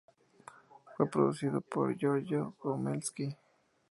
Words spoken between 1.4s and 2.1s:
por